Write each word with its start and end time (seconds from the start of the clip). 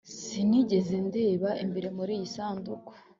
sinigeze 0.25 0.95
ndeba 1.07 1.49
imbere 1.63 1.87
muriyi 1.97 2.27
sanduku 2.35 2.91